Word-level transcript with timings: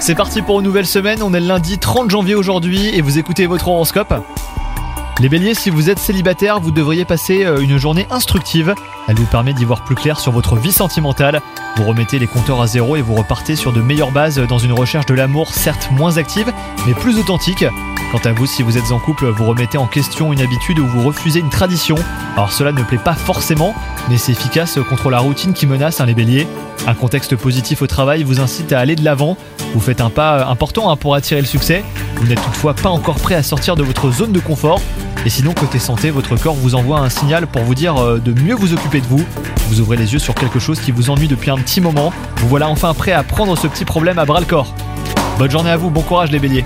C'est 0.00 0.14
parti 0.14 0.40
pour 0.40 0.60
une 0.60 0.64
nouvelle 0.64 0.86
semaine, 0.86 1.22
on 1.22 1.34
est 1.34 1.40
le 1.40 1.46
lundi 1.46 1.78
30 1.78 2.10
janvier 2.10 2.34
aujourd'hui 2.34 2.88
et 2.88 3.02
vous 3.02 3.18
écoutez 3.18 3.44
votre 3.44 3.68
horoscope. 3.68 4.14
Les 5.20 5.28
béliers, 5.28 5.54
si 5.54 5.68
vous 5.68 5.90
êtes 5.90 5.98
célibataire, 5.98 6.58
vous 6.58 6.70
devriez 6.70 7.04
passer 7.04 7.44
euh, 7.44 7.60
une 7.60 7.76
journée 7.76 8.06
instructive. 8.10 8.74
Elle 9.08 9.16
vous 9.16 9.26
permet 9.26 9.52
d'y 9.52 9.66
voir 9.66 9.84
plus 9.84 9.94
clair 9.94 10.18
sur 10.18 10.32
votre 10.32 10.56
vie 10.56 10.72
sentimentale. 10.72 11.42
Vous 11.76 11.84
remettez 11.84 12.18
les 12.18 12.26
compteurs 12.26 12.62
à 12.62 12.66
zéro 12.66 12.96
et 12.96 13.02
vous 13.02 13.14
repartez 13.14 13.56
sur 13.56 13.74
de 13.74 13.82
meilleures 13.82 14.10
bases 14.10 14.38
dans 14.38 14.58
une 14.58 14.72
recherche 14.72 15.04
de 15.04 15.14
l'amour 15.14 15.52
certes 15.52 15.90
moins 15.92 16.16
active, 16.16 16.50
mais 16.86 16.94
plus 16.94 17.18
authentique. 17.18 17.66
Quant 18.10 18.20
à 18.24 18.32
vous, 18.32 18.46
si 18.46 18.62
vous 18.62 18.78
êtes 18.78 18.90
en 18.90 18.98
couple, 18.98 19.26
vous 19.26 19.44
remettez 19.44 19.76
en 19.76 19.86
question 19.86 20.32
une 20.32 20.40
habitude 20.40 20.78
ou 20.78 20.86
vous 20.86 21.02
refusez 21.02 21.40
une 21.40 21.50
tradition. 21.50 21.96
Alors 22.36 22.52
cela 22.52 22.72
ne 22.72 22.82
plaît 22.82 22.98
pas 22.98 23.14
forcément, 23.14 23.74
mais 24.08 24.18
c'est 24.18 24.32
efficace 24.32 24.78
contre 24.88 25.10
la 25.10 25.18
routine 25.18 25.52
qui 25.52 25.66
menace 25.66 26.00
hein, 26.00 26.06
les 26.06 26.14
béliers. 26.14 26.46
Un 26.86 26.94
contexte 26.94 27.36
positif 27.36 27.82
au 27.82 27.86
travail 27.86 28.22
vous 28.24 28.40
incite 28.40 28.72
à 28.72 28.80
aller 28.80 28.96
de 28.96 29.04
l'avant. 29.04 29.36
Vous 29.74 29.80
faites 29.80 30.00
un 30.00 30.10
pas 30.10 30.46
important 30.46 30.90
hein, 30.90 30.96
pour 30.96 31.14
attirer 31.14 31.40
le 31.40 31.46
succès. 31.46 31.84
Vous 32.16 32.26
n'êtes 32.26 32.42
toutefois 32.42 32.74
pas 32.74 32.88
encore 32.88 33.16
prêt 33.16 33.34
à 33.34 33.42
sortir 33.42 33.76
de 33.76 33.82
votre 33.82 34.10
zone 34.10 34.32
de 34.32 34.40
confort. 34.40 34.80
Et 35.24 35.30
sinon, 35.30 35.54
côté 35.54 35.78
santé, 35.78 36.10
votre 36.10 36.36
corps 36.36 36.54
vous 36.54 36.74
envoie 36.74 36.98
un 36.98 37.08
signal 37.08 37.46
pour 37.46 37.62
vous 37.62 37.74
dire 37.74 37.96
euh, 37.96 38.18
de 38.18 38.32
mieux 38.40 38.54
vous 38.54 38.72
occuper 38.72 39.00
de 39.00 39.06
vous. 39.06 39.24
Vous 39.68 39.80
ouvrez 39.80 39.96
les 39.96 40.12
yeux 40.12 40.18
sur 40.18 40.34
quelque 40.34 40.58
chose 40.58 40.80
qui 40.80 40.90
vous 40.90 41.10
ennuie 41.10 41.28
depuis 41.28 41.50
un 41.50 41.58
petit 41.58 41.80
moment. 41.80 42.12
Vous 42.38 42.48
voilà 42.48 42.68
enfin 42.68 42.92
prêt 42.94 43.12
à 43.12 43.22
prendre 43.22 43.56
ce 43.56 43.68
petit 43.68 43.84
problème 43.84 44.18
à 44.18 44.24
bras 44.24 44.40
le 44.40 44.46
corps. 44.46 44.74
Bonne 45.38 45.50
journée 45.50 45.70
à 45.70 45.76
vous, 45.76 45.90
bon 45.90 46.02
courage 46.02 46.30
les 46.30 46.38
béliers. 46.38 46.64